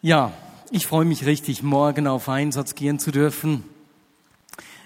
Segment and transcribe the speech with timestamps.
[0.00, 0.32] Ja,
[0.70, 3.64] ich freue mich richtig, morgen auf Einsatz gehen zu dürfen.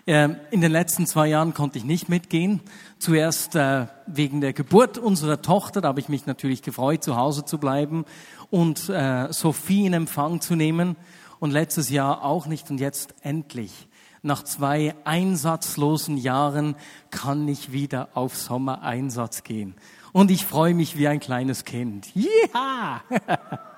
[0.06, 2.60] Ähm, in den letzten zwei Jahren konnte ich nicht mitgehen.
[2.98, 7.44] Zuerst äh, wegen der Geburt unserer Tochter, da habe ich mich natürlich gefreut, zu Hause
[7.44, 8.06] zu bleiben
[8.48, 10.96] und äh, Sophie in Empfang zu nehmen.
[11.40, 13.88] Und letztes Jahr auch nicht und jetzt endlich.
[14.22, 16.74] Nach zwei einsatzlosen Jahren
[17.10, 19.74] kann ich wieder auf Sommereinsatz gehen.
[20.12, 22.08] Und ich freue mich wie ein kleines Kind.
[22.14, 23.02] Ja!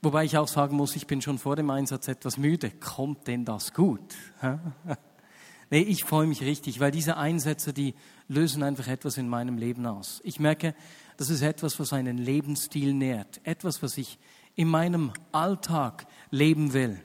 [0.00, 2.70] Wobei ich auch sagen muss, ich bin schon vor dem Einsatz etwas müde.
[2.70, 4.14] Kommt denn das gut?
[5.70, 7.94] nee, ich freue mich richtig, weil diese Einsätze, die
[8.28, 10.20] lösen einfach etwas in meinem Leben aus.
[10.22, 10.74] Ich merke,
[11.16, 13.40] das ist etwas, was einen Lebensstil nährt.
[13.42, 14.18] Etwas, was ich
[14.54, 17.00] in meinem Alltag leben will.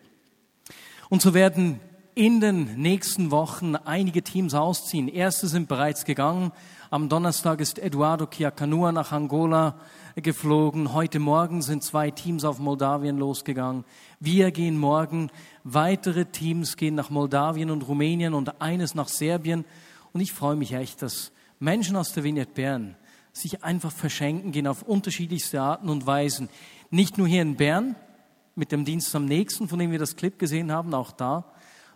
[1.10, 1.80] Und so werden
[2.16, 5.08] in den nächsten Wochen einige Teams ausziehen.
[5.08, 6.52] Erste sind bereits gegangen.
[6.92, 9.80] Am Donnerstag ist Eduardo Chiacanua nach Angola
[10.22, 10.94] geflogen.
[10.94, 13.84] Heute Morgen sind zwei Teams auf Moldawien losgegangen.
[14.20, 15.32] Wir gehen morgen.
[15.64, 19.66] Weitere Teams gehen nach Moldawien und Rumänien und eines nach Serbien.
[20.12, 22.96] Und ich freue mich echt, dass Menschen aus der Vignette Bern
[23.32, 26.50] sich einfach verschenken gehen auf unterschiedlichste Arten und Weisen.
[26.92, 27.96] Nicht nur hier in Bern
[28.56, 31.46] mit dem Dienst am nächsten, von dem wir das Clip gesehen haben, auch da,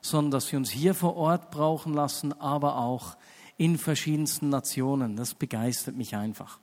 [0.01, 3.15] sondern dass wir uns hier vor Ort brauchen lassen, aber auch
[3.57, 5.15] in verschiedensten Nationen.
[5.15, 6.59] Das begeistert mich einfach.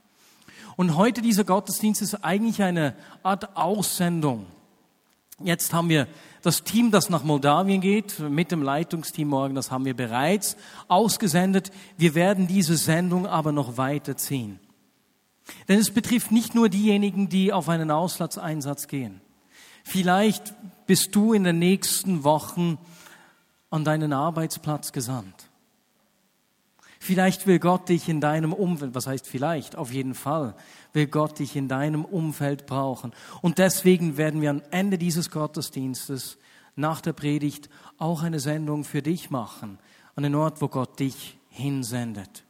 [0.76, 4.46] Und heute dieser Gottesdienst ist eigentlich eine Art Aussendung.
[5.40, 6.06] Jetzt haben wir
[6.42, 10.56] das Team, das nach Moldawien geht, mit dem Leitungsteam morgen, das haben wir bereits
[10.88, 11.72] ausgesendet.
[11.96, 14.60] Wir werden diese Sendung aber noch weiterziehen.
[15.68, 19.20] Denn es betrifft nicht nur diejenigen, die auf einen Auslandseinsatz gehen.
[19.82, 20.54] Vielleicht
[20.86, 22.78] bist du in den nächsten Wochen
[23.70, 25.43] an deinen Arbeitsplatz gesandt.
[27.04, 30.54] Vielleicht will Gott dich in deinem Umfeld, was heißt vielleicht, auf jeden Fall,
[30.94, 33.12] will Gott dich in deinem Umfeld brauchen.
[33.42, 36.38] Und deswegen werden wir am Ende dieses Gottesdienstes
[36.76, 39.78] nach der Predigt auch eine Sendung für dich machen,
[40.16, 42.42] an den Ort, wo Gott dich hinsendet.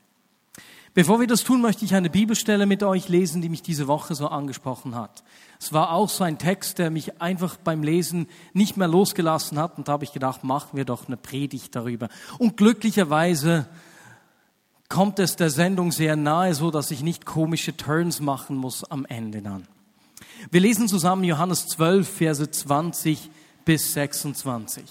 [0.94, 4.14] Bevor wir das tun, möchte ich eine Bibelstelle mit euch lesen, die mich diese Woche
[4.14, 5.24] so angesprochen hat.
[5.58, 9.78] Es war auch so ein Text, der mich einfach beim Lesen nicht mehr losgelassen hat
[9.78, 12.08] und da habe ich gedacht, machen wir doch eine Predigt darüber.
[12.38, 13.66] Und glücklicherweise
[14.94, 19.04] kommt es der Sendung sehr nahe, so dass ich nicht komische Turns machen muss am
[19.06, 19.66] Ende dann.
[20.52, 23.28] Wir lesen zusammen Johannes 12, Verse 20
[23.64, 24.84] bis 26.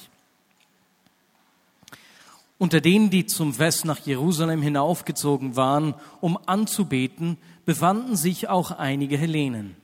[2.57, 9.17] Unter denen, die zum Fest nach Jerusalem hinaufgezogen waren, um anzubeten, befanden sich auch einige
[9.17, 9.77] Hellenen.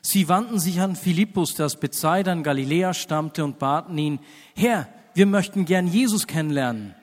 [0.00, 4.20] Sie wandten sich an Philippus, der aus Bethsaida in Galiläa stammte, und baten ihn,
[4.54, 6.94] Herr, wir möchten gern Jesus kennenlernen.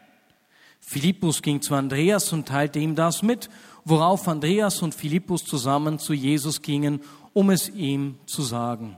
[0.92, 3.50] Philippus ging zu Andreas und teilte ihm das mit,
[3.86, 7.00] worauf Andreas und Philippus zusammen zu Jesus gingen,
[7.32, 8.98] um es ihm zu sagen.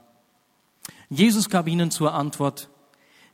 [1.12, 2.72] Jesus gab ihnen zur Antwort,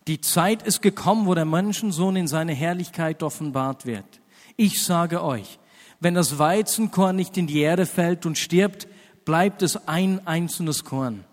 [0.09, 4.03] die Zeit ist gekommen, wo der Menschensohn in seine Herrlichkeit offenbart wird.
[4.57, 5.57] Ich sage euch,
[6.01, 8.89] wenn das Weizenkorn nicht in die Erde fällt und stirbt,
[9.23, 11.23] bleibt es ein einzelnes Korn.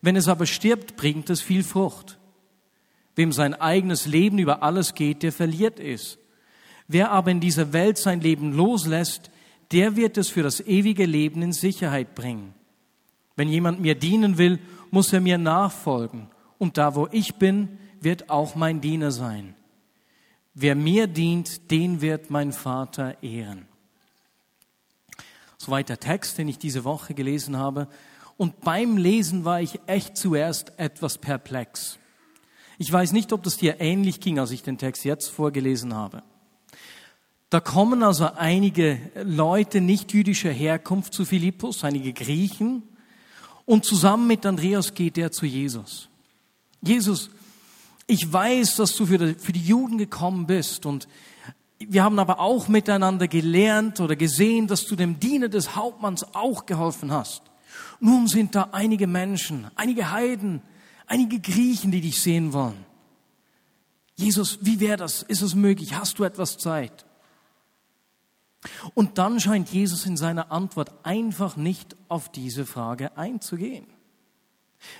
[0.00, 2.18] Wenn es aber stirbt, bringt es viel Frucht.
[3.16, 6.18] Wem sein eigenes Leben über alles geht, der verliert es.
[6.88, 9.30] Wer aber in dieser Welt sein Leben loslässt,
[9.72, 12.54] der wird es für das ewige Leben in Sicherheit bringen.
[13.36, 14.58] Wenn jemand mir dienen will,
[14.90, 16.28] muss er mir nachfolgen.
[16.56, 19.54] Und da, wo ich bin, wird auch mein Diener sein.
[20.54, 23.66] Wer mir dient, den wird mein Vater ehren.
[25.58, 27.88] Soweit der Text, den ich diese Woche gelesen habe.
[28.36, 31.98] Und beim Lesen war ich echt zuerst etwas perplex.
[32.78, 36.22] Ich weiß nicht, ob das dir ähnlich ging, als ich den Text jetzt vorgelesen habe.
[37.50, 42.82] Da kommen also einige Leute nicht jüdischer Herkunft zu Philippus, einige Griechen,
[43.64, 46.08] und zusammen mit Andreas geht er zu Jesus.
[46.80, 47.28] Jesus,
[48.06, 51.06] ich weiß, dass du für die, Juden gekommen bist und
[51.78, 56.64] wir haben aber auch miteinander gelernt oder gesehen, dass du dem Diener des Hauptmanns auch
[56.64, 57.42] geholfen hast.
[58.00, 60.62] Nun sind da einige Menschen, einige Heiden,
[61.06, 62.86] einige Griechen, die dich sehen wollen.
[64.16, 65.22] Jesus, wie wäre das?
[65.22, 65.94] Ist es möglich?
[65.94, 67.04] Hast du etwas Zeit?
[68.94, 73.86] Und dann scheint Jesus in seiner Antwort einfach nicht auf diese Frage einzugehen.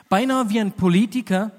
[0.08, 1.50] Beinahe wie ein Politiker,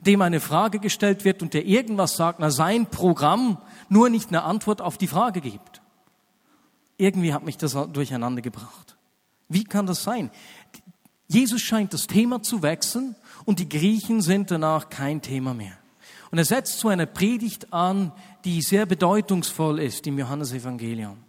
[0.00, 3.58] dem eine Frage gestellt wird und der irgendwas sagt, na sein Programm
[3.88, 5.80] nur nicht eine Antwort auf die Frage gibt.
[6.96, 8.96] Irgendwie hat mich das durcheinander gebracht.
[9.48, 10.30] Wie kann das sein?
[11.26, 15.76] Jesus scheint das Thema zu wechseln und die Griechen sind danach kein Thema mehr.
[16.30, 18.12] Und er setzt so eine Predigt an,
[18.44, 21.23] die sehr bedeutungsvoll ist im Johannesevangelium.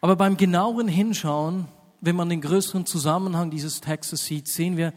[0.00, 1.66] Aber beim genaueren Hinschauen
[2.00, 4.92] wenn man den größeren Zusammenhang dieses Textes sieht, sehen wir,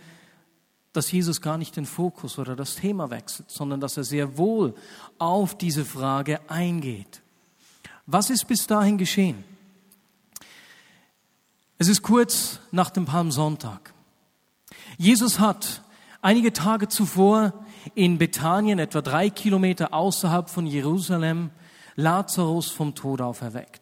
[0.93, 4.75] dass Jesus gar nicht den Fokus oder das Thema wechselt, sondern dass er sehr wohl
[5.17, 7.21] auf diese Frage eingeht.
[8.05, 9.43] Was ist bis dahin geschehen?
[11.77, 13.93] Es ist kurz nach dem Palmsonntag.
[14.97, 15.81] Jesus hat
[16.21, 17.53] einige Tage zuvor
[17.95, 21.49] in Bethanien, etwa drei Kilometer außerhalb von Jerusalem,
[21.95, 23.80] Lazarus vom Tod auferweckt.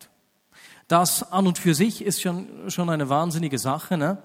[0.90, 3.96] Das an und für sich ist schon, schon eine wahnsinnige Sache.
[3.96, 4.18] Ne?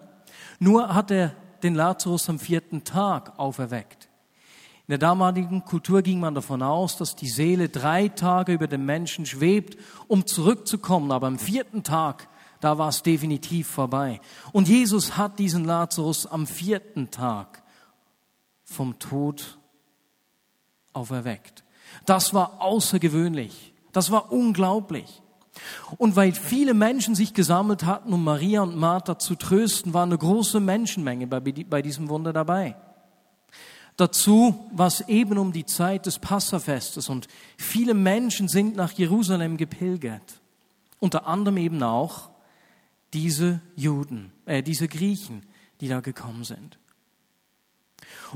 [0.58, 4.08] Nur hat er den Lazarus am vierten Tag auferweckt.
[4.86, 8.86] In der damaligen Kultur ging man davon aus, dass die Seele drei Tage über dem
[8.86, 9.78] Menschen schwebt,
[10.08, 11.12] um zurückzukommen.
[11.12, 12.28] Aber am vierten Tag,
[12.60, 14.22] da war es definitiv vorbei.
[14.52, 17.62] Und Jesus hat diesen Lazarus am vierten Tag
[18.64, 19.58] vom Tod
[20.94, 21.62] auferweckt.
[22.06, 23.74] Das war außergewöhnlich.
[23.92, 25.20] Das war unglaublich.
[25.96, 30.18] Und weil viele Menschen sich gesammelt hatten, um Maria und Martha zu trösten, war eine
[30.18, 32.76] große Menschenmenge bei, bei diesem Wunder dabei.
[33.96, 39.56] Dazu war es eben um die Zeit des Passafestes und viele Menschen sind nach Jerusalem
[39.56, 40.40] gepilgert.
[40.98, 42.30] Unter anderem eben auch
[43.12, 45.46] diese Juden, äh, diese Griechen,
[45.80, 46.78] die da gekommen sind.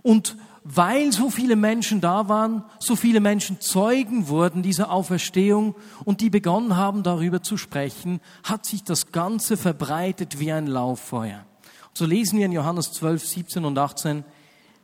[0.02, 6.20] Und weil so viele Menschen da waren, so viele Menschen Zeugen wurden dieser Auferstehung und
[6.20, 11.44] die begonnen haben, darüber zu sprechen, hat sich das Ganze verbreitet wie ein Lauffeuer.
[11.94, 14.24] So lesen wir in Johannes 12, 17 und 18,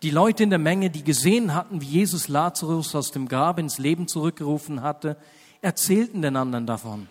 [0.02, 3.78] die Leute in der Menge, die gesehen hatten, wie Jesus Lazarus aus dem Grab ins
[3.78, 5.16] Leben zurückgerufen hatte,
[5.60, 7.08] erzählten den anderen davon.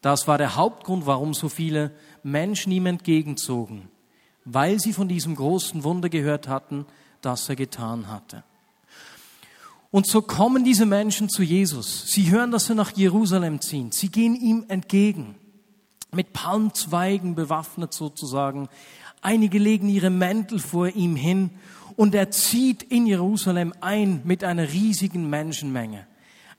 [0.00, 1.92] Das war der Hauptgrund, warum so viele
[2.22, 3.88] Menschen ihm entgegenzogen,
[4.44, 6.86] weil sie von diesem großen Wunder gehört hatten,
[7.26, 8.44] das er getan hatte.
[9.90, 12.06] Und so kommen diese Menschen zu Jesus.
[12.06, 13.94] Sie hören, dass er nach Jerusalem zieht.
[13.94, 15.36] Sie gehen ihm entgegen,
[16.12, 18.68] mit Palmzweigen bewaffnet sozusagen.
[19.22, 21.50] Einige legen ihre Mäntel vor ihm hin
[21.96, 26.06] und er zieht in Jerusalem ein mit einer riesigen Menschenmenge.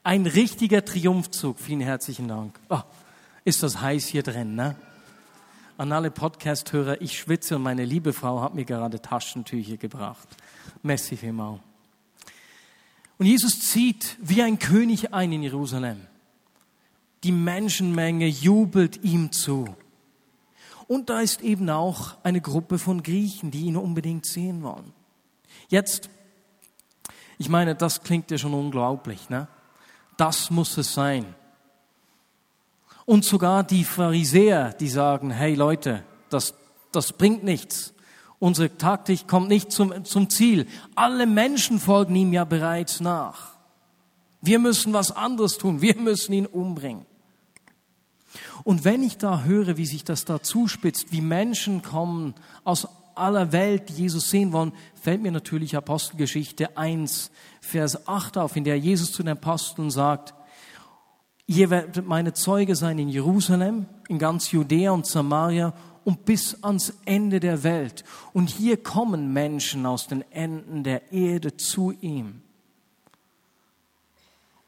[0.03, 1.59] Ein richtiger Triumphzug.
[1.59, 2.59] Vielen herzlichen Dank.
[2.69, 2.81] Oh,
[3.45, 4.75] ist das heiß hier drin, ne?
[5.77, 10.27] An alle Podcast-Hörer, ich schwitze und meine liebe Frau hat mir gerade Taschentücher gebracht.
[10.83, 11.59] Merci vielmals.
[13.17, 16.01] Und Jesus zieht wie ein König ein in Jerusalem.
[17.23, 19.75] Die Menschenmenge jubelt ihm zu.
[20.87, 24.93] Und da ist eben auch eine Gruppe von Griechen, die ihn unbedingt sehen wollen.
[25.67, 26.09] Jetzt,
[27.37, 29.47] ich meine, das klingt ja schon unglaublich, ne?
[30.15, 31.35] Das muss es sein.
[33.05, 36.53] Und sogar die Pharisäer, die sagen, hey Leute, das,
[36.91, 37.93] das bringt nichts.
[38.39, 40.67] Unsere Taktik kommt nicht zum, zum Ziel.
[40.95, 43.55] Alle Menschen folgen ihm ja bereits nach.
[44.41, 45.81] Wir müssen was anderes tun.
[45.81, 47.05] Wir müssen ihn umbringen.
[48.63, 53.51] Und wenn ich da höre, wie sich das da zuspitzt, wie Menschen kommen aus aller
[53.51, 57.31] Welt, die Jesus sehen wollen, fällt mir natürlich Apostelgeschichte 1,
[57.61, 60.35] Vers 8 auf, in der Jesus zu den Aposteln sagt,
[61.47, 65.73] ihr werdet meine Zeuge sein in Jerusalem, in ganz Judäa und Samaria
[66.07, 68.05] und bis ans Ende der Welt.
[68.31, 72.41] Und hier kommen Menschen aus den Enden der Erde zu ihm.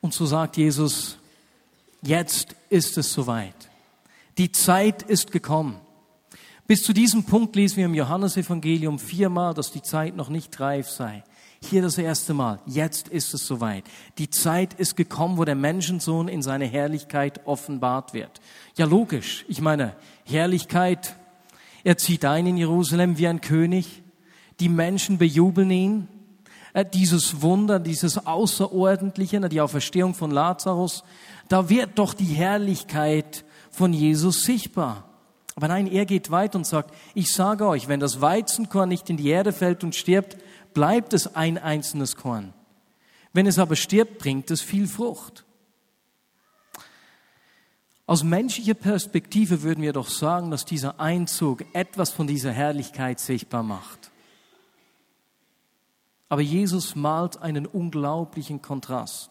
[0.02, 1.18] Und so sagt Jesus,
[2.02, 3.56] jetzt ist es soweit.
[4.38, 5.80] Die Zeit ist gekommen.
[6.68, 10.90] Bis zu diesem Punkt lesen wir im Johannesevangelium viermal, dass die Zeit noch nicht reif
[10.90, 11.24] sei.
[11.62, 12.60] Hier das erste Mal.
[12.66, 13.86] Jetzt ist es soweit.
[14.18, 18.42] Die Zeit ist gekommen, wo der Menschensohn in seine Herrlichkeit offenbart wird.
[18.76, 19.46] Ja, logisch.
[19.48, 21.16] Ich meine, Herrlichkeit
[21.84, 24.04] er zieht ein in Jerusalem wie ein König.
[24.60, 26.08] Die Menschen bejubeln ihn.
[26.74, 31.04] Äh, dieses Wunder, dieses Außerordentliche, die Auferstehung von Lazarus,
[31.48, 35.06] da wird doch die Herrlichkeit von Jesus sichtbar.
[35.56, 39.18] Aber nein, er geht weit und sagt, ich sage euch, wenn das Weizenkorn nicht in
[39.18, 40.38] die Erde fällt und stirbt,
[40.74, 42.54] bleibt es ein einzelnes Korn.
[43.34, 45.46] Wenn es aber stirbt, bringt es viel Frucht.
[48.10, 53.62] Aus menschlicher Perspektive würden wir doch sagen, dass dieser Einzug etwas von dieser Herrlichkeit sichtbar
[53.62, 54.10] macht.
[56.28, 59.30] Aber Jesus malt einen unglaublichen Kontrast.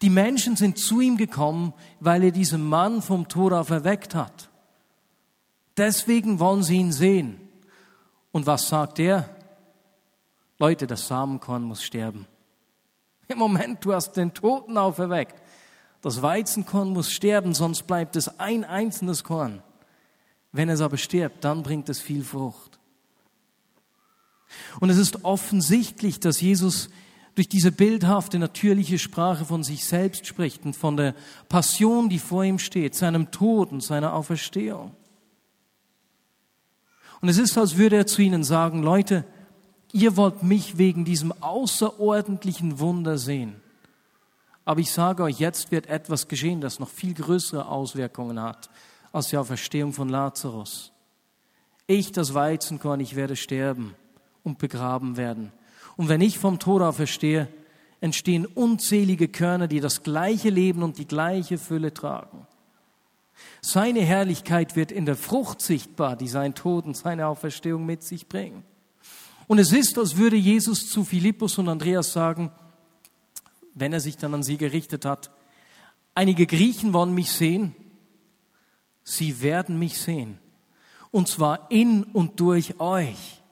[0.00, 4.48] Die Menschen sind zu ihm gekommen, weil er diesen Mann vom Tod auf erweckt hat.
[5.76, 7.46] Deswegen wollen sie ihn sehen.
[8.32, 9.28] Und was sagt er?
[10.58, 12.26] Leute, das Samenkorn muss sterben.
[13.28, 15.34] Im Moment, du hast den Toten auferweckt.
[16.02, 19.62] Das Weizenkorn muss sterben, sonst bleibt es ein einzelnes Korn.
[20.52, 22.78] Wenn es aber stirbt, dann bringt es viel Frucht.
[24.80, 26.88] Und es ist offensichtlich, dass Jesus
[27.34, 31.14] durch diese bildhafte, natürliche Sprache von sich selbst spricht und von der
[31.48, 34.94] Passion, die vor ihm steht, seinem Tod und seiner Auferstehung.
[37.20, 39.24] Und es ist, als würde er zu ihnen sagen, Leute,
[39.92, 43.60] ihr wollt mich wegen diesem außerordentlichen Wunder sehen.
[44.70, 48.70] Aber ich sage euch, jetzt wird etwas geschehen, das noch viel größere Auswirkungen hat
[49.10, 50.92] als die Auferstehung von Lazarus.
[51.88, 53.96] Ich, das Weizenkorn, ich werde sterben
[54.44, 55.50] und begraben werden.
[55.96, 57.48] Und wenn ich vom Tod auferstehe,
[58.00, 62.46] entstehen unzählige Körner, die das gleiche Leben und die gleiche Fülle tragen.
[63.60, 68.28] Seine Herrlichkeit wird in der Frucht sichtbar, die sein Tod und seine Auferstehung mit sich
[68.28, 68.62] bringen.
[69.48, 72.52] Und es ist, als würde Jesus zu Philippus und Andreas sagen,
[73.80, 75.30] wenn er sich dann an sie gerichtet hat,
[76.14, 77.74] einige Griechen wollen mich sehen,
[79.02, 80.38] sie werden mich sehen,
[81.10, 83.42] und zwar in und durch euch.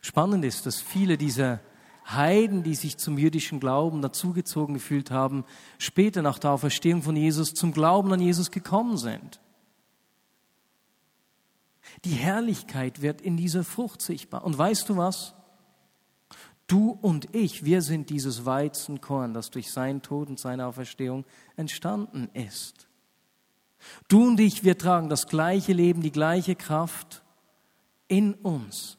[0.00, 1.60] Spannend ist, dass viele dieser
[2.06, 5.44] Heiden, die sich zum jüdischen Glauben dazugezogen gefühlt haben,
[5.78, 9.40] später nach der Auferstehung von Jesus zum Glauben an Jesus gekommen sind.
[12.04, 14.44] Die Herrlichkeit wird in dieser Frucht sichtbar.
[14.44, 15.34] Und weißt du was?
[16.72, 22.30] Du und ich, wir sind dieses Weizenkorn, das durch seinen Tod und seine Auferstehung entstanden
[22.32, 22.88] ist.
[24.08, 27.22] Du und ich, wir tragen das gleiche Leben, die gleiche Kraft
[28.08, 28.96] in uns,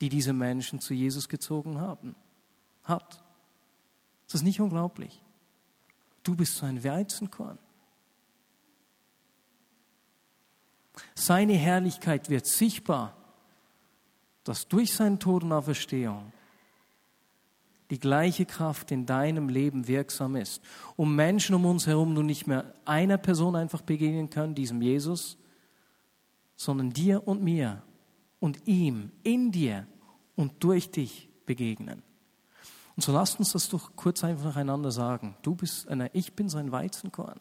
[0.00, 2.16] die diese Menschen zu Jesus gezogen haben
[2.84, 3.22] hat.
[4.32, 5.22] Ist nicht unglaublich?
[6.22, 7.58] Du bist so ein Weizenkorn.
[11.14, 13.14] Seine Herrlichkeit wird sichtbar,
[14.42, 16.32] dass durch seinen Tod und Auferstehung
[17.90, 20.62] die gleiche Kraft in deinem Leben wirksam ist.
[20.96, 25.36] Um Menschen um uns herum nun nicht mehr einer Person einfach begegnen können, diesem Jesus,
[26.56, 27.82] sondern dir und mir
[28.38, 29.86] und ihm in dir
[30.36, 32.02] und durch dich begegnen.
[32.96, 35.36] Und so lasst uns das doch kurz einfach einander sagen.
[35.42, 37.40] Du bist einer, ich bin sein Weizenkorn.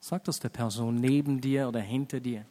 [0.00, 2.46] Sag das der Person neben dir oder hinter dir.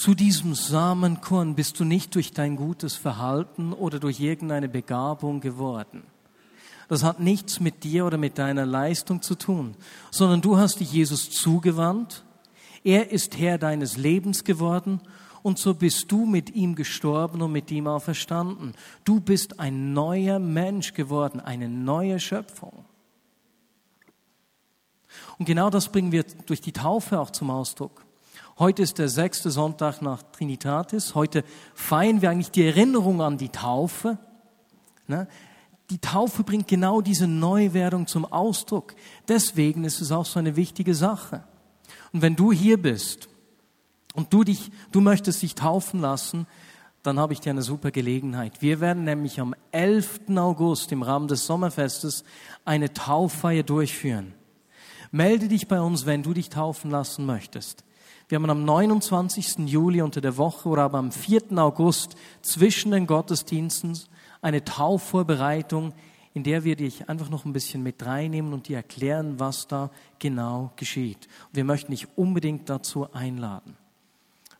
[0.00, 6.04] Zu diesem Samenkorn bist du nicht durch dein gutes Verhalten oder durch irgendeine Begabung geworden.
[6.88, 9.74] Das hat nichts mit dir oder mit deiner Leistung zu tun,
[10.10, 12.24] sondern du hast dich Jesus zugewandt.
[12.82, 15.02] Er ist Herr deines Lebens geworden
[15.42, 18.72] und so bist du mit ihm gestorben und mit ihm auferstanden.
[19.04, 22.86] Du bist ein neuer Mensch geworden, eine neue Schöpfung.
[25.38, 28.06] Und genau das bringen wir durch die Taufe auch zum Ausdruck.
[28.60, 31.14] Heute ist der sechste Sonntag nach Trinitatis.
[31.14, 34.18] Heute feiern wir eigentlich die Erinnerung an die Taufe.
[35.06, 35.28] Ne?
[35.88, 38.94] Die Taufe bringt genau diese Neuwerdung zum Ausdruck.
[39.28, 41.42] Deswegen ist es auch so eine wichtige Sache.
[42.12, 43.30] Und wenn du hier bist
[44.12, 46.46] und du dich, du möchtest dich taufen lassen,
[47.02, 48.60] dann habe ich dir eine super Gelegenheit.
[48.60, 50.36] Wir werden nämlich am 11.
[50.36, 52.24] August im Rahmen des Sommerfestes
[52.66, 54.34] eine Tauffeier durchführen.
[55.12, 57.84] Melde dich bei uns, wenn du dich taufen lassen möchtest.
[58.30, 59.68] Wir haben am 29.
[59.68, 61.58] Juli unter der Woche oder aber am 4.
[61.58, 63.98] August zwischen den Gottesdiensten
[64.40, 65.92] eine Taufvorbereitung,
[66.32, 69.90] in der wir dich einfach noch ein bisschen mit reinnehmen und dir erklären, was da
[70.20, 71.26] genau geschieht.
[71.52, 73.76] Wir möchten dich unbedingt dazu einladen.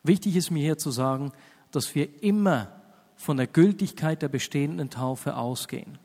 [0.02, 1.30] Wichtig ist mir hier zu sagen,
[1.70, 2.72] dass wir immer
[3.14, 5.96] von der Gültigkeit der bestehenden Taufe ausgehen.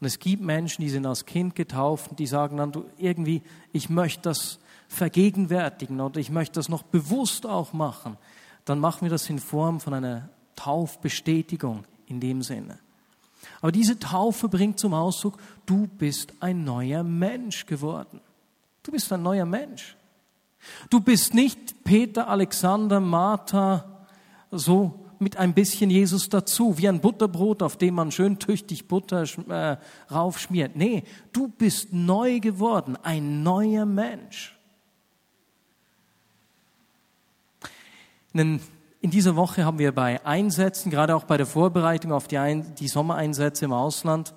[0.00, 3.42] Und es gibt Menschen, die sind als Kind getauft und die sagen dann, irgendwie,
[3.72, 4.58] ich möchte das
[4.90, 8.18] vergegenwärtigen oder ich möchte das noch bewusst auch machen,
[8.64, 12.78] dann machen wir das in Form von einer Taufbestätigung in dem Sinne.
[13.60, 18.20] Aber diese Taufe bringt zum Ausdruck, du bist ein neuer Mensch geworden.
[18.82, 19.96] Du bist ein neuer Mensch.
[20.90, 24.06] Du bist nicht Peter, Alexander, Martha,
[24.50, 29.24] so mit ein bisschen Jesus dazu, wie ein Butterbrot, auf dem man schön tüchtig Butter
[29.48, 29.76] äh,
[30.12, 30.76] raufschmiert.
[30.76, 34.59] Nee, du bist neu geworden, ein neuer Mensch.
[38.32, 38.60] In
[39.02, 42.86] dieser Woche haben wir bei Einsätzen, gerade auch bei der Vorbereitung auf die, Ein die
[42.86, 44.34] Sommereinsätze im Ausland,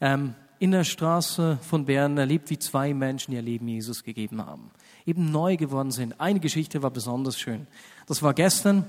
[0.00, 4.70] ähm, in der Straße von Bern erlebt, wie zwei Menschen ihr Leben Jesus gegeben haben,
[5.04, 6.20] eben neu geworden sind.
[6.20, 7.66] Eine Geschichte war besonders schön.
[8.06, 8.84] Das war gestern.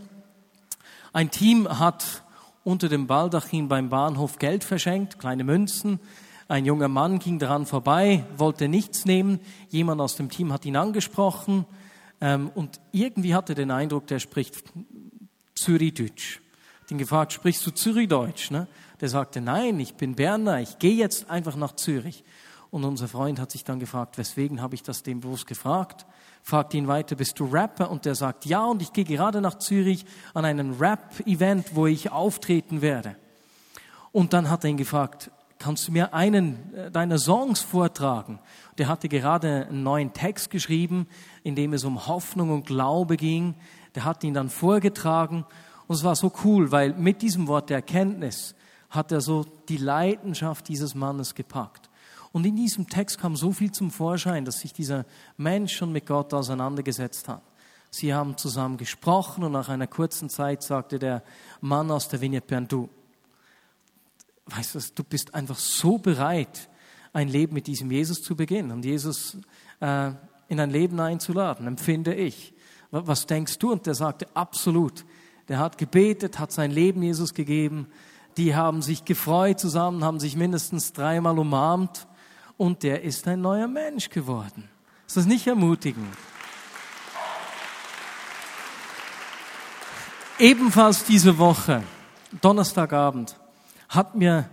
[1.11, 2.23] Ein Team hat
[2.63, 5.99] unter dem Baldachin beim Bahnhof Geld verschenkt, kleine Münzen,
[6.47, 9.39] Ein junger Mann ging daran vorbei, wollte nichts nehmen.
[9.69, 11.65] Jemand aus dem Team hat ihn angesprochen
[12.21, 14.63] ähm, und irgendwie hatte den Eindruck, der spricht
[15.55, 16.39] Zürichdeutsch.
[16.89, 18.51] Ihn gefragt, sprichst du Zürichdeutsch?
[18.51, 18.67] Ne?
[19.01, 22.23] Der sagte, nein, ich bin Berner, ich gehe jetzt einfach nach Zürich.
[22.69, 26.05] Und unser Freund hat sich dann gefragt, weswegen habe ich das dem bloß gefragt?
[26.43, 27.89] Fragt ihn weiter, bist du Rapper?
[27.89, 32.11] Und der sagt, ja, und ich gehe gerade nach Zürich an einen Rap-Event, wo ich
[32.11, 33.15] auftreten werde.
[34.11, 35.31] Und dann hat er ihn gefragt,
[35.65, 38.37] kannst du mir einen äh, deiner Songs vortragen?
[38.77, 41.07] Der hatte gerade einen neuen Text geschrieben,
[41.41, 43.55] in dem es um Hoffnung und Glaube ging.
[43.95, 45.43] Der hat ihn dann vorgetragen
[45.87, 48.53] und es war so cool, weil mit diesem Wort der Erkenntnis
[48.91, 51.89] hat er so die Leidenschaft dieses Mannes gepackt.
[52.31, 55.03] Und in diesem Text kam so viel zum Vorschein, dass sich dieser
[55.35, 57.41] Mensch schon mit Gott auseinandergesetzt hat.
[57.89, 61.23] Sie haben zusammen gesprochen und nach einer kurzen Zeit sagte der
[61.59, 62.87] Mann aus der Vignette du,
[64.47, 66.69] weißt du, du bist einfach so bereit,
[67.13, 69.37] ein Leben mit diesem Jesus zu beginnen und Jesus
[69.79, 70.11] äh,
[70.47, 72.53] in ein Leben einzuladen, empfinde ich.
[72.91, 73.71] Was denkst du?
[73.71, 75.05] Und der sagte, absolut.
[75.47, 77.87] Der hat gebetet, hat sein Leben Jesus gegeben.
[78.37, 82.07] Die haben sich gefreut zusammen, haben sich mindestens dreimal umarmt
[82.57, 84.69] und der ist ein neuer Mensch geworden.
[85.07, 86.13] Ist das nicht ermutigend?
[90.37, 91.83] Ebenfalls diese Woche,
[92.41, 93.39] Donnerstagabend,
[93.89, 94.49] hat mir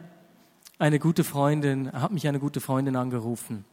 [0.79, 3.65] eine gute Freundin, hat mich eine gute Freundin angerufen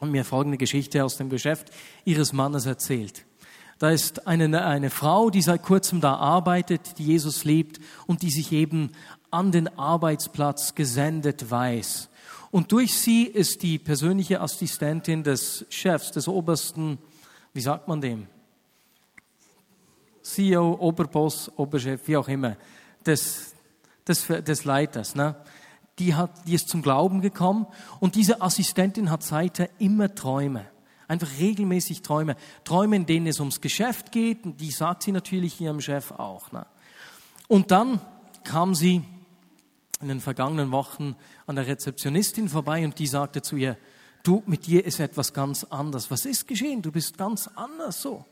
[0.00, 1.70] und mir folgende Geschichte aus dem Geschäft
[2.04, 3.24] ihres Mannes erzählt.
[3.78, 8.30] Da ist eine, eine Frau, die seit kurzem da arbeitet, die Jesus liebt und die
[8.30, 8.92] sich eben
[9.30, 12.08] an den Arbeitsplatz gesendet weiß.
[12.50, 16.98] Und durch sie ist die persönliche Assistentin des Chefs, des Obersten,
[17.54, 18.26] wie sagt man dem?
[20.22, 22.56] CEO, Oberboss, Oberchef, wie auch immer,
[23.04, 23.51] des,
[24.08, 25.14] des, des Leiters.
[25.14, 25.36] Ne?
[25.98, 27.66] Die, hat, die ist zum Glauben gekommen
[28.00, 30.66] und diese Assistentin hat seither immer Träume.
[31.08, 32.36] Einfach regelmäßig Träume.
[32.64, 34.44] Träume, in denen es ums Geschäft geht.
[34.44, 36.52] Und die sagt sie natürlich ihrem Chef auch.
[36.52, 36.66] Ne?
[37.48, 38.00] Und dann
[38.44, 39.02] kam sie
[40.00, 41.14] in den vergangenen Wochen
[41.46, 43.76] an der Rezeptionistin vorbei und die sagte zu ihr,
[44.22, 46.10] du, mit dir ist etwas ganz anders.
[46.10, 46.82] Was ist geschehen?
[46.82, 48.24] Du bist ganz anders so.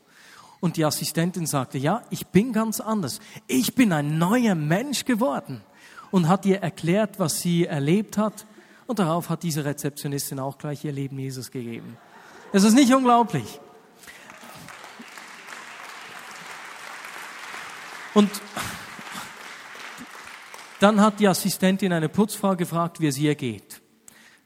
[0.59, 3.19] Und die Assistentin sagte, ja, ich bin ganz anders.
[3.47, 5.61] Ich bin ein neuer Mensch geworden.
[6.11, 8.45] Und hat ihr erklärt, was sie erlebt hat.
[8.85, 11.97] Und darauf hat diese Rezeptionistin auch gleich ihr Leben Jesus gegeben.
[12.51, 13.59] Es ist nicht unglaublich.
[18.13, 18.29] Und
[20.81, 23.81] dann hat die Assistentin eine Putzfrau gefragt, wie es ihr geht.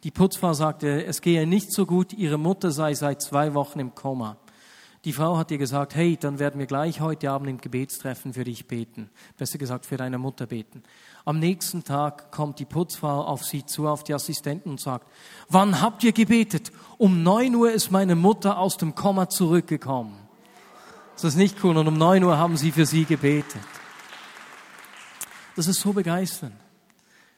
[0.04, 3.96] Die Putzfrau sagte, es gehe nicht so gut, ihre Mutter sei seit zwei Wochen im
[3.96, 4.38] Koma.
[5.06, 8.44] Die Frau hat ihr gesagt, hey, dann werden wir gleich heute Abend im Gebetstreffen für
[8.44, 9.12] dich beten.
[9.38, 10.82] Besser gesagt, für deine Mutter beten.
[11.26, 15.08] Am nächsten Tag kommt die Putzfrau auf sie zu, auf die Assistenten und sagt,
[15.48, 16.72] wann habt ihr gebetet?
[16.98, 20.18] Um neun Uhr ist meine Mutter aus dem Komma zurückgekommen.
[21.14, 21.78] Das ist nicht cool.
[21.78, 23.62] Und um neun Uhr haben sie für sie gebetet.
[25.56, 26.65] Das ist so begeisternd.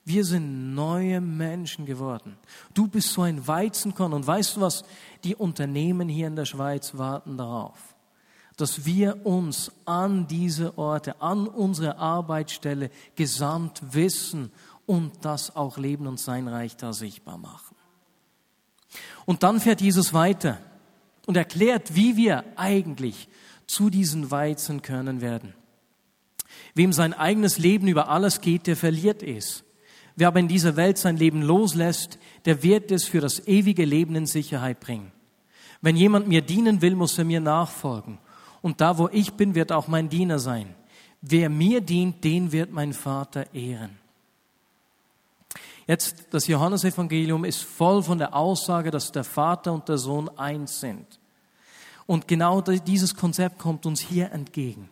[0.07, 2.37] Wir sind neue Menschen geworden.
[2.73, 4.13] Du bist so ein Weizenkorn.
[4.13, 4.85] Und weißt du was?
[5.25, 7.93] Die Unternehmen hier in der Schweiz warten darauf
[8.57, 14.51] dass wir uns an diese Orte, an unsere Arbeitsstelle gesandt wissen
[14.87, 17.75] und das auch leben und sein Reich da sichtbar machen.
[19.25, 20.57] Und dann fährt Jesus weiter
[21.27, 23.29] und erklärt, wie wir eigentlich
[23.67, 25.53] zu diesen Weizenkörnern werden.
[26.73, 29.63] Wem sein eigenes Leben über alles geht, der verliert es.
[30.17, 34.15] Wer aber in dieser Welt sein Leben loslässt, der wird es für das ewige Leben
[34.15, 35.11] in Sicherheit bringen.
[35.79, 38.17] Wenn jemand mir dienen will, muss er mir nachfolgen
[38.61, 40.73] und da, wo ich bin, wird auch mein Diener sein.
[41.21, 43.97] Wer mir dient, den wird mein Vater ehren.
[45.85, 50.79] Jetzt, das Johannesevangelium ist voll von der Aussage, dass der Vater und der Sohn eins
[50.81, 51.05] sind.
[52.07, 54.89] Und genau dieses Konzept kommt uns hier entgegen.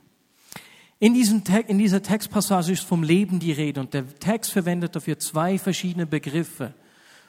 [1.05, 5.19] In, diesem in dieser Textpassage ist vom Leben die Rede und der Text verwendet dafür
[5.19, 6.73] zwei verschiedene Begriffe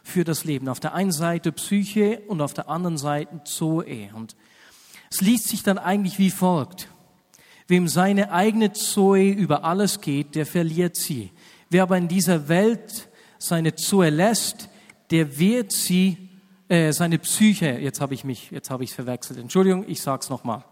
[0.02, 0.70] für das Leben.
[0.70, 4.08] Auf der einen Seite Psyche und auf der anderen Seite Zoe.
[4.14, 4.34] Und
[5.10, 6.88] es liest sich dann eigentlich wie folgt.
[7.68, 11.30] Wem seine eigene Zoe über alles geht, der verliert sie.
[11.68, 14.70] Wer aber in dieser Welt seine Zoe lässt,
[15.10, 16.16] der wird sie,
[16.68, 19.38] äh, seine Psyche, jetzt habe ich mich, jetzt habe ich es verwechselt.
[19.38, 20.64] Entschuldigung, ich sag's nochmal.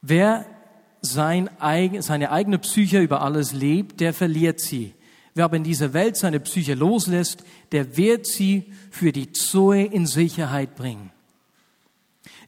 [0.00, 0.46] Wer
[1.02, 1.50] sein,
[2.00, 4.94] seine eigene Psyche über alles lebt, der verliert sie.
[5.34, 10.06] Wer aber in dieser Welt seine Psyche loslässt, der wird sie für die Zoe in
[10.06, 11.10] Sicherheit bringen.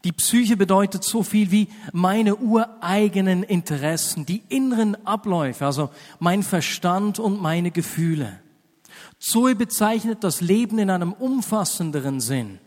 [0.05, 7.21] Die Psyche bedeutet so viel wie meine ureigenen Interessen, die inneren Abläufe, also mein Verstand
[7.21, 8.41] und meine Gefühle.
[9.21, 12.59] Zoe bezeichnet das Leben in einem umfassenderen Sinn.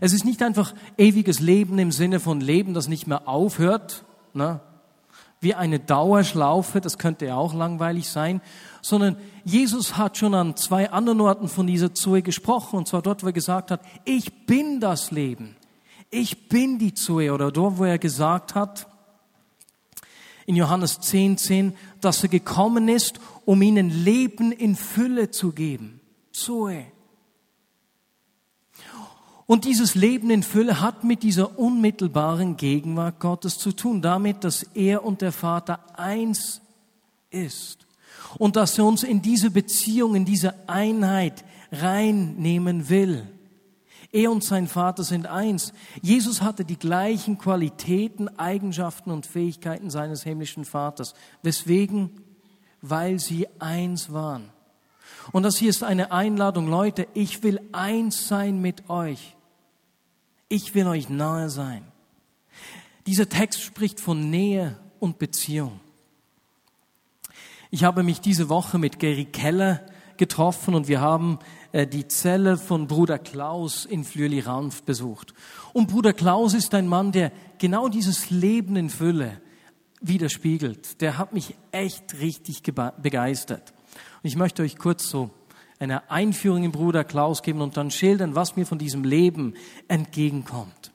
[0.00, 4.60] Es ist nicht einfach ewiges Leben im Sinne von Leben, das nicht mehr aufhört, ne?
[5.40, 8.40] Wie eine Dauerschlaufe, das könnte ja auch langweilig sein,
[8.80, 13.22] sondern Jesus hat schon an zwei anderen Orten von dieser Zoe gesprochen, und zwar dort,
[13.22, 15.56] wo er gesagt hat, ich bin das Leben,
[16.10, 18.86] ich bin die Zoe, oder dort, wo er gesagt hat,
[20.46, 26.00] in Johannes 10, 10, dass er gekommen ist, um ihnen Leben in Fülle zu geben.
[26.32, 26.86] Zoe.
[29.46, 34.64] Und dieses Leben in Fülle hat mit dieser unmittelbaren Gegenwart Gottes zu tun, damit, dass
[34.74, 36.60] er und der Vater eins
[37.30, 37.86] ist
[38.38, 43.26] und dass er uns in diese Beziehung, in diese Einheit reinnehmen will.
[44.10, 45.72] Er und sein Vater sind eins.
[46.00, 51.14] Jesus hatte die gleichen Qualitäten, Eigenschaften und Fähigkeiten seines himmlischen Vaters.
[51.42, 52.10] Weswegen?
[52.82, 54.50] Weil sie eins waren.
[55.32, 59.35] Und das hier ist eine Einladung, Leute, ich will eins sein mit euch.
[60.48, 61.84] Ich will euch nahe sein.
[63.06, 65.80] Dieser Text spricht von Nähe und Beziehung.
[67.70, 69.84] Ich habe mich diese Woche mit Gary Keller
[70.16, 71.40] getroffen und wir haben
[71.72, 75.34] äh, die Zelle von Bruder Klaus in Flürli-Ranf besucht.
[75.72, 79.40] Und Bruder Klaus ist ein Mann, der genau dieses Leben in Fülle
[80.00, 81.00] widerspiegelt.
[81.00, 83.74] Der hat mich echt richtig begeistert.
[84.22, 85.30] Und ich möchte euch kurz so
[85.78, 89.54] eine Einführung in Bruder Klaus geben und dann schildern, was mir von diesem Leben
[89.88, 90.92] entgegenkommt.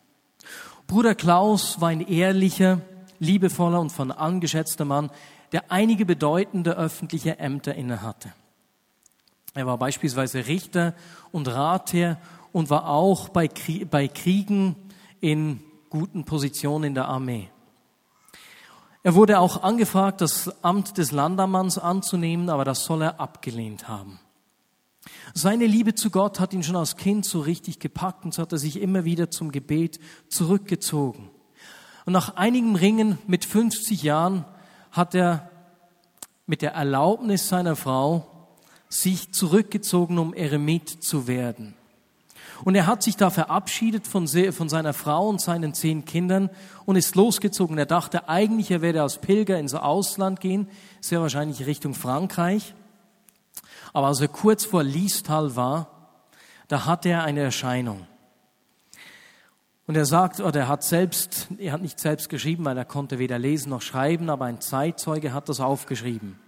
[0.88, 2.82] Bruder Klaus war ein ehrlicher,
[3.20, 5.12] liebevoller und von angeschätzter Mann,
[5.52, 8.34] der einige bedeutende öffentliche Ämter innehatte.
[9.54, 10.94] Er war beispielsweise Richter
[11.32, 12.18] und Ratherr
[12.52, 14.76] und war auch bei, Kriegen
[15.20, 17.50] in guten Positionen in der Armee.
[19.04, 24.20] Er wurde auch angefragt, das Amt des Landammanns anzunehmen, aber das soll er abgelehnt haben.
[25.34, 28.52] Seine Liebe zu Gott hat ihn schon als Kind so richtig gepackt und so hat
[28.52, 31.30] er sich immer wieder zum Gebet zurückgezogen.
[32.06, 34.46] Und nach einigem Ringen mit 50 Jahren
[34.92, 35.50] hat er
[36.46, 38.28] mit der Erlaubnis seiner Frau
[38.90, 41.76] sich zurückgezogen, um Eremit zu werden.
[42.64, 46.50] Und er hat sich da verabschiedet von, von, seiner Frau und seinen zehn Kindern
[46.86, 47.78] und ist losgezogen.
[47.78, 50.68] Er dachte eigentlich, er werde als Pilger ins Ausland gehen,
[51.00, 52.76] sehr wahrscheinlich Richtung Frankreich.
[53.94, 55.88] Aber als er kurz vor Liestal war,
[56.68, 58.08] da hatte er eine Erscheinung.
[59.88, 63.20] Und er sagt, oder er hat selbst, er hat nicht selbst geschrieben, weil er konnte
[63.20, 66.40] weder lesen noch schreiben, aber ein Zeitzeuge hat das aufgeschrieben.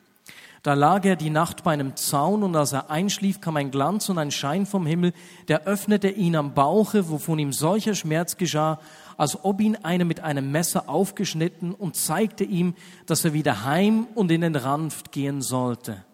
[0.62, 4.08] Da lag er die Nacht bei einem Zaun und als er einschlief, kam ein Glanz
[4.08, 5.12] und ein Schein vom Himmel,
[5.50, 8.80] der öffnete ihn am Bauche, wovon ihm solcher Schmerz geschah,
[9.18, 12.76] als ob ihn einer mit einem Messer aufgeschnitten und zeigte ihm,
[13.08, 16.06] dass er wieder heim und in den Ranft gehen sollte.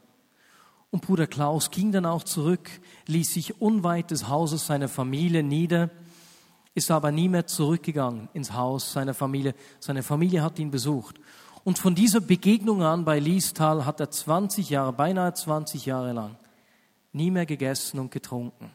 [0.92, 2.70] Und Bruder Klaus ging dann auch zurück,
[3.06, 5.92] ließ sich unweit des Hauses seiner Familie nieder,
[6.74, 9.54] ist aber nie mehr zurückgegangen ins Haus seiner Familie.
[9.80, 11.20] Seine Familie hat ihn besucht.
[11.64, 16.38] Und von dieser Begegnung an bei Liestal hat er 20 Jahre, beinahe 20 Jahre lang,
[17.12, 18.72] nie mehr gegessen und getrunken.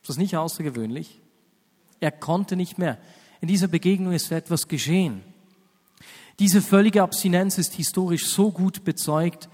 [0.00, 1.20] Ist das nicht außergewöhnlich?
[2.00, 2.98] Er konnte nicht mehr.
[3.40, 5.22] In dieser Begegnung ist etwas geschehen.
[6.38, 9.48] Diese völlige Abstinenz ist historisch so gut bezeugt,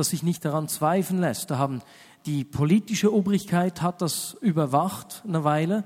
[0.00, 1.50] dass sich nicht daran zweifeln lässt.
[1.50, 1.82] Da haben
[2.24, 5.84] die politische Obrigkeit hat das überwacht eine Weile.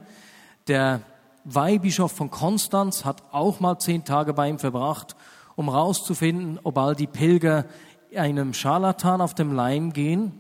[0.69, 1.01] Der
[1.45, 5.17] Weihbischof von Konstanz hat auch mal zehn Tage bei ihm verbracht,
[5.57, 7.67] um herauszufinden, ob all die Pilger
[8.17, 10.33] einem Scharlatan auf dem Leim gehen.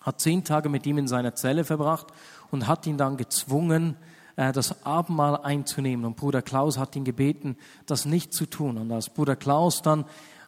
[0.00, 2.06] Hat zehn Tage mit ihm in seiner Zelle verbracht
[2.52, 3.96] und hat ihn dann gezwungen,
[4.36, 6.06] äh, das Abendmahl einzunehmen.
[6.06, 8.78] Und Bruder Klaus hat ihn gebeten, das nicht zu tun.
[8.78, 10.04] Und als Bruder Klaus dann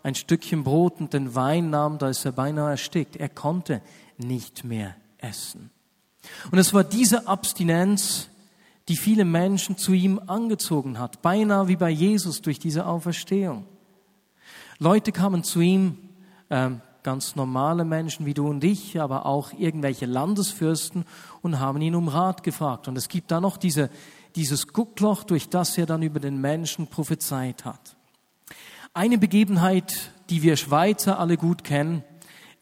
[0.07, 3.16] ein Stückchen Brot und den Wein nahm, da ist er beinahe erstickt.
[3.16, 3.83] Er konnte
[4.19, 5.71] nicht mehr essen.
[6.53, 8.29] Und es war diese Abstinenz,
[8.87, 13.66] die viele Menschen zu ihm angezogen hat, beinahe wie bei Jesus durch diese Auferstehung.
[14.79, 15.99] Leute kamen zu ihm,
[16.51, 16.71] äh,
[17.03, 21.05] ganz normale Menschen wie du und ich, aber auch irgendwelche Landesfürsten
[21.42, 22.87] und haben ihn um Rat gefragt.
[22.87, 23.90] Und es gibt da noch diese,
[24.37, 27.97] dieses Guckloch, durch das er dann über den Menschen prophezeit hat.
[28.97, 32.03] Eine Begebenheit, die wir Schweizer alle gut kennen,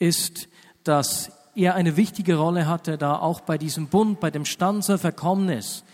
[0.00, 0.48] ist,
[0.82, 5.84] dass er eine wichtige Rolle hatte, da auch bei diesem Bund, bei dem Stanzer Verkommnis,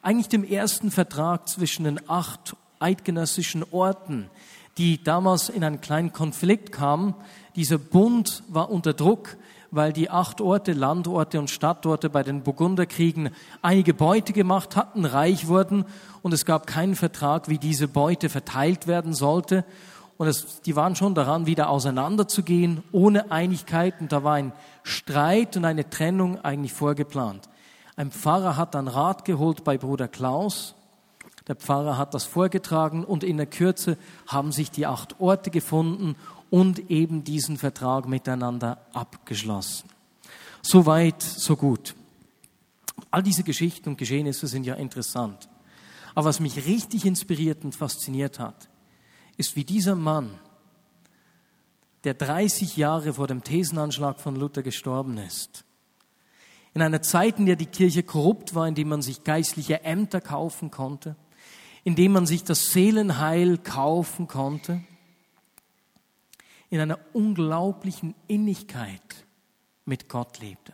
[0.00, 4.30] eigentlich dem ersten Vertrag zwischen den acht eidgenössischen Orten,
[4.78, 7.14] die damals in einen kleinen Konflikt kamen.
[7.54, 9.36] Dieser Bund war unter Druck,
[9.70, 15.46] weil die acht Orte, Landorte und Stadtorte bei den Burgunderkriegen einige Beute gemacht hatten, reich
[15.46, 15.84] wurden
[16.22, 19.66] und es gab keinen Vertrag, wie diese Beute verteilt werden sollte.
[20.20, 24.02] Und es, die waren schon daran, wieder auseinanderzugehen, ohne Einigkeit.
[24.02, 24.52] Und da war ein
[24.82, 27.48] Streit und eine Trennung eigentlich vorgeplant.
[27.96, 30.74] Ein Pfarrer hat dann Rat geholt bei Bruder Klaus.
[31.48, 36.16] Der Pfarrer hat das vorgetragen und in der Kürze haben sich die acht Orte gefunden
[36.50, 39.88] und eben diesen Vertrag miteinander abgeschlossen.
[40.60, 41.94] So weit, so gut.
[43.10, 45.48] All diese Geschichten und Geschehnisse sind ja interessant.
[46.14, 48.69] Aber was mich richtig inspiriert und fasziniert hat,
[49.40, 50.38] ist wie dieser Mann,
[52.04, 55.64] der 30 Jahre vor dem Thesenanschlag von Luther gestorben ist.
[56.74, 60.20] In einer Zeit, in der die Kirche korrupt war, in der man sich geistliche Ämter
[60.20, 61.16] kaufen konnte,
[61.82, 64.82] in dem man sich das Seelenheil kaufen konnte,
[66.68, 69.24] in einer unglaublichen Innigkeit
[69.86, 70.72] mit Gott lebte.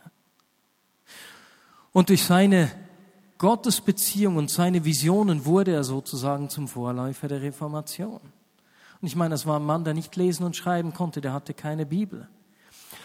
[1.93, 2.69] Und durch seine
[3.37, 8.19] Gottesbeziehung und seine Visionen wurde er sozusagen zum Vorläufer der Reformation.
[9.01, 11.53] Und ich meine, das war ein Mann, der nicht lesen und schreiben konnte, der hatte
[11.53, 12.27] keine Bibel.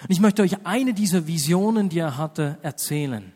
[0.03, 3.33] Und ich möchte euch eine dieser Visionen, die er hatte, erzählen,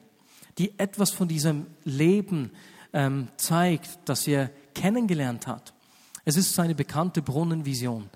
[0.58, 2.50] die etwas von diesem Leben
[2.92, 5.74] ähm, zeigt, das er kennengelernt hat.
[6.24, 8.08] Es ist seine bekannte Brunnenvision.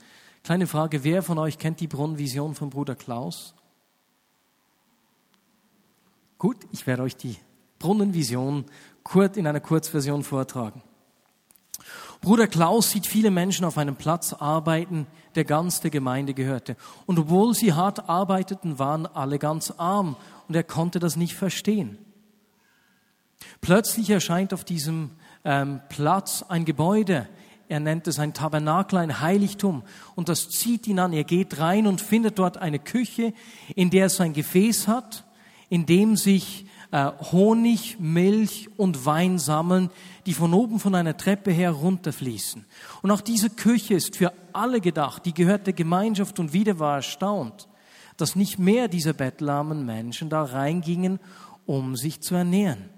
[0.42, 3.54] Kleine Frage, wer von euch kennt die Brunnenvision von Bruder Klaus?
[6.38, 7.36] Gut, ich werde euch die
[7.78, 8.64] Brunnenvision
[9.34, 10.82] in einer Kurzversion vortragen.
[12.20, 15.06] Bruder Klaus sieht viele Menschen auf einem Platz arbeiten,
[15.36, 16.76] der ganz der Gemeinde gehörte.
[17.06, 21.96] Und obwohl sie hart arbeiteten, waren alle ganz arm und er konnte das nicht verstehen.
[23.62, 25.10] Plötzlich erscheint auf diesem
[25.44, 27.26] ähm, Platz ein Gebäude.
[27.68, 29.82] Er nennt es ein Tabernakel, ein Heiligtum.
[30.14, 31.14] Und das zieht ihn an.
[31.14, 33.32] Er geht rein und findet dort eine Küche,
[33.74, 35.24] in der es ein Gefäß hat,
[35.70, 39.90] in dem sich äh, Honig, Milch und Wein sammeln,
[40.26, 42.64] die von oben von einer Treppe her runterfließen.
[43.02, 46.96] Und auch diese Küche ist für alle gedacht, die gehört der Gemeinschaft und wieder war
[46.96, 47.68] erstaunt,
[48.16, 51.20] dass nicht mehr dieser bettelarmen Menschen da reingingen,
[51.66, 52.90] um sich zu ernähren.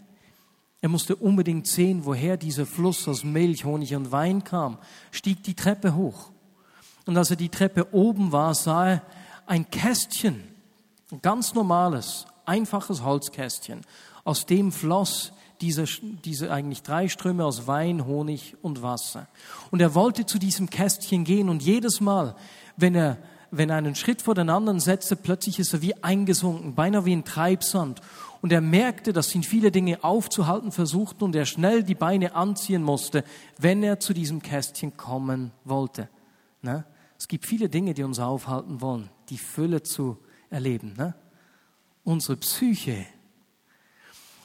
[0.80, 4.78] Er musste unbedingt sehen, woher dieser Fluss aus Milch, Honig und Wein kam,
[5.12, 6.32] stieg die Treppe hoch.
[7.06, 9.02] Und als er die Treppe oben war, sah er
[9.46, 10.42] ein Kästchen,
[11.10, 13.80] ein ganz normales, einfaches Holzkästchen.
[14.24, 15.84] Aus dem floss diese,
[16.24, 19.26] diese eigentlich drei Ströme aus Wein, Honig und Wasser.
[19.70, 22.36] Und er wollte zu diesem Kästchen gehen und jedes Mal,
[22.76, 23.16] wenn er,
[23.50, 27.16] wenn er einen Schritt vor den anderen setzte, plötzlich ist er wie eingesunken, beinahe wie
[27.16, 28.02] ein Treibsand.
[28.42, 32.82] Und er merkte, dass ihn viele Dinge aufzuhalten versuchten und er schnell die Beine anziehen
[32.82, 33.24] musste,
[33.56, 36.08] wenn er zu diesem Kästchen kommen wollte.
[36.60, 36.84] Ne?
[37.16, 40.18] Es gibt viele Dinge, die uns aufhalten wollen, die Fülle zu
[40.50, 40.94] erleben.
[40.98, 41.14] Ne?
[42.04, 43.06] Unsere Psyche.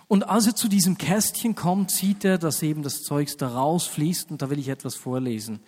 [0.08, 4.32] Und als er zu diesem Kästchen kommt, sieht er, dass eben das Zeugs da rausfließt
[4.32, 5.60] und da will ich etwas vorlesen.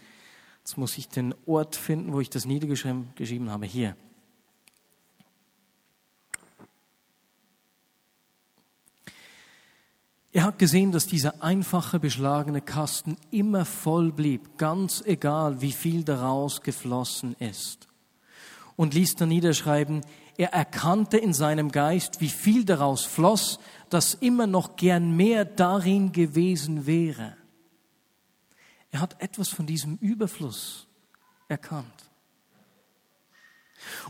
[0.60, 3.66] Jetzt muss ich den Ort finden, wo ich das niedergeschrieben habe.
[3.66, 3.96] Hier.
[10.32, 16.04] Er hat gesehen, dass dieser einfache beschlagene Kasten immer voll blieb, ganz egal, wie viel
[16.04, 17.88] daraus geflossen ist.
[18.76, 20.06] Und ließ dann niederschreiben,
[20.40, 26.14] er erkannte in seinem Geist, wie viel daraus floss, dass immer noch gern mehr darin
[26.14, 27.36] gewesen wäre.
[28.90, 30.88] Er hat etwas von diesem Überfluss
[31.50, 31.92] erkannt.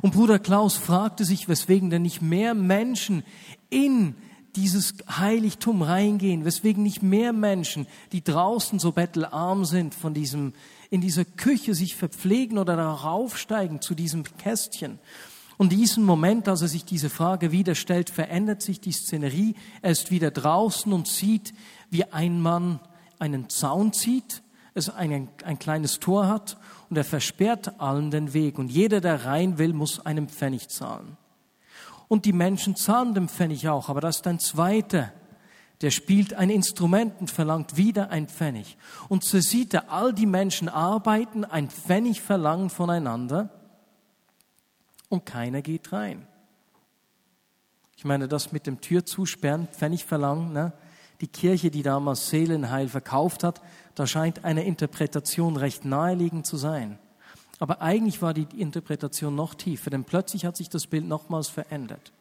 [0.04, 3.24] Und Bruder Klaus fragte sich, weswegen denn nicht mehr Menschen
[3.72, 4.13] in
[4.56, 10.54] dieses Heiligtum reingehen, weswegen nicht mehr Menschen, die draußen so bettelarm sind, von diesem,
[10.92, 15.00] in dieser Küche sich verpflegen oder darauf steigen zu diesem Kästchen.
[15.60, 19.56] Und diesen Moment, als er sich diese Frage wieder stellt, verändert sich die Szenerie.
[19.82, 21.54] Er ist wieder draußen und sieht,
[21.89, 22.80] wie ein Mann
[23.19, 24.41] einen Zaun zieht,
[24.74, 26.56] es ein, ein kleines Tor hat
[26.89, 28.58] und er versperrt allen den Weg.
[28.58, 31.17] Und jeder, der rein will, muss einen Pfennig zahlen.
[32.08, 35.12] Und die Menschen zahlen den Pfennig auch, aber das ist ein zweiter,
[35.82, 38.78] der spielt ein Instrument und verlangt wieder ein Pfennig.
[39.10, 43.59] Und so sieht er all die Menschen arbeiten, ein Pfennig verlangen voneinander
[45.10, 46.26] und keiner geht rein.
[47.98, 50.72] Ich meine, das mit dem Tür zusperren, Pfennig verlangen, ne?
[51.19, 53.62] die Kirche, die damals Seelenheil verkauft hat,
[53.95, 56.98] da scheint eine Interpretation recht naheliegend zu sein.
[57.60, 62.13] Aber eigentlich war die Interpretation noch tiefer, denn plötzlich hat sich das Bild nochmals verändert.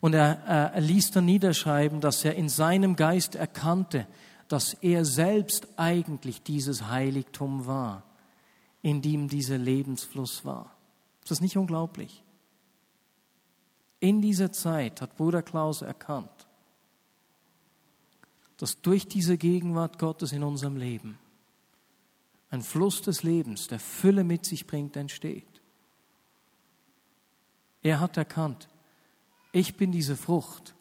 [0.00, 4.06] Und er, äh, er ließ dann niederschreiben, dass er in seinem Geist erkannte,
[4.48, 8.02] dass er selbst eigentlich dieses Heiligtum war,
[8.82, 10.71] in dem dieser Lebensfluss war.
[11.22, 12.24] Ist das nicht unglaublich?
[14.00, 16.48] In dieser Zeit hat Bruder Klaus erkannt,
[18.56, 21.18] dass durch diese Gegenwart Gottes in unserem Leben
[22.50, 25.62] ein Fluss des Lebens, der Fülle mit sich bringt, entsteht.
[27.82, 28.68] Er hat erkannt,
[29.52, 30.74] ich bin diese Frucht,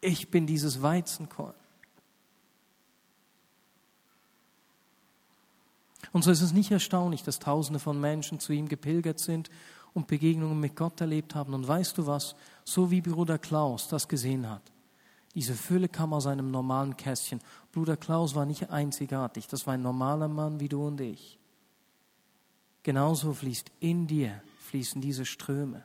[0.00, 1.54] ich bin dieses Weizenkorn.
[6.14, 9.50] Und so ist es nicht erstaunlich, dass Tausende von Menschen zu ihm gepilgert sind
[9.94, 11.54] und Begegnungen mit Gott erlebt haben.
[11.54, 12.36] Und weißt du was?
[12.62, 14.62] So wie Bruder Klaus das gesehen hat.
[15.34, 17.40] Diese Fülle kam aus einem normalen Kästchen.
[17.72, 19.48] Bruder Klaus war nicht einzigartig.
[19.48, 21.40] Das war ein normaler Mann wie du und ich.
[22.84, 25.84] Genauso fließt in dir, fließen diese Ströme.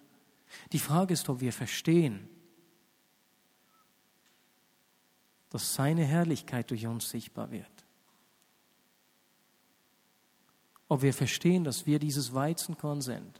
[0.74, 2.30] Die Frage ist, ob wir verstehen,
[5.50, 7.65] dass seine Herrlichkeit durch uns sichtbar wird.
[10.89, 13.39] Ob wir verstehen, dass wir dieses Weizenkorn sind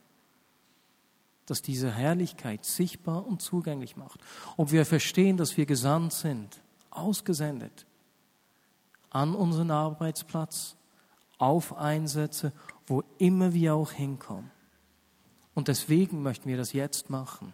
[1.50, 4.20] das diese Herrlichkeit sichtbar und zugänglich macht.
[4.58, 7.86] Ob wir verstehen, dass wir gesandt sind, ausgesendet,
[9.10, 10.76] an unseren Arbeitsplatz,
[11.40, 12.52] auf Einsätze,
[12.86, 14.52] wo immer wir auch hinkommen.
[15.56, 17.54] Und deswegen möchten wir das jetzt machen,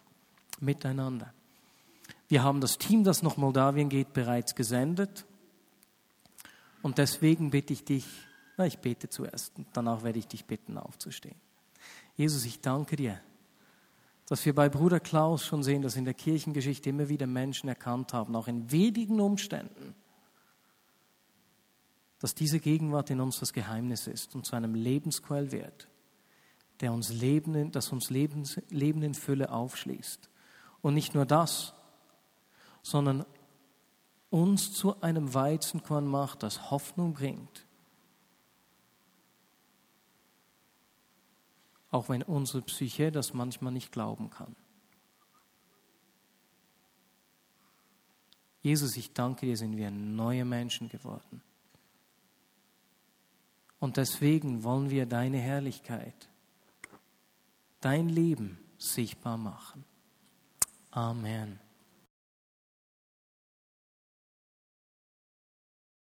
[0.60, 1.34] miteinander.
[2.28, 5.26] Wir haben das Team, das nach Moldawien geht, bereits gesendet.
[6.82, 8.06] Und deswegen bitte ich dich,
[8.58, 11.36] na, ich bete zuerst, danach werde ich dich bitten, aufzustehen.
[12.16, 13.20] Jesus, ich danke dir
[14.28, 18.14] dass wir bei Bruder Klaus schon sehen, dass in der Kirchengeschichte immer wieder Menschen erkannt
[18.14, 19.96] haben, auch in wenigen Umständen,
[22.20, 25.88] dass diese Gegenwart in uns das Geheimnis ist und zu einem Lebensquell wird,
[26.82, 30.30] der uns Leben, das uns Leben, Leben in Fülle aufschließt.
[30.82, 31.74] Und nicht nur das,
[32.82, 33.26] sondern
[34.32, 37.66] uns zu einem Weizenkorn macht, das Hoffnung bringt
[41.96, 44.54] auch wenn unsere Psyche das manchmal nicht glauben kann.
[48.62, 51.42] Jesus, ich danke dir, sind wir neue Menschen geworden.
[53.80, 56.30] Und deswegen wollen wir deine Herrlichkeit,
[57.80, 59.86] dein Leben sichtbar machen.
[60.92, 61.62] Amen.